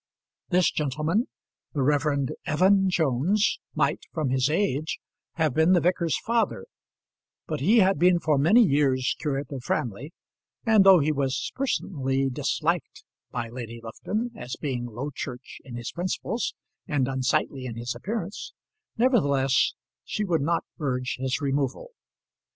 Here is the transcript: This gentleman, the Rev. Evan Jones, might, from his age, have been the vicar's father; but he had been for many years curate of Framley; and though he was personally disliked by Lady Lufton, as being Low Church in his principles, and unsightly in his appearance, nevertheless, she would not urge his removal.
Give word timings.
This 0.49 0.71
gentleman, 0.71 1.27
the 1.73 1.83
Rev. 1.83 2.29
Evan 2.47 2.89
Jones, 2.89 3.59
might, 3.75 3.99
from 4.11 4.29
his 4.31 4.49
age, 4.49 4.97
have 5.33 5.53
been 5.53 5.73
the 5.73 5.79
vicar's 5.79 6.17
father; 6.17 6.65
but 7.45 7.59
he 7.59 7.77
had 7.81 7.99
been 7.99 8.17
for 8.19 8.39
many 8.39 8.63
years 8.63 9.15
curate 9.19 9.51
of 9.51 9.63
Framley; 9.63 10.11
and 10.65 10.83
though 10.83 10.97
he 10.97 11.11
was 11.11 11.51
personally 11.53 12.31
disliked 12.31 13.03
by 13.29 13.47
Lady 13.49 13.79
Lufton, 13.83 14.31
as 14.35 14.55
being 14.59 14.87
Low 14.87 15.11
Church 15.13 15.59
in 15.63 15.75
his 15.75 15.91
principles, 15.91 16.55
and 16.87 17.07
unsightly 17.07 17.65
in 17.67 17.75
his 17.75 17.93
appearance, 17.93 18.53
nevertheless, 18.97 19.75
she 20.03 20.23
would 20.23 20.41
not 20.41 20.65
urge 20.79 21.17
his 21.19 21.41
removal. 21.41 21.91